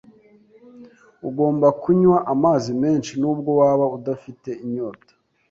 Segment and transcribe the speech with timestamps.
[1.27, 5.11] Ugomba kunywa amazi menshi, nubwo waba udafite inyota.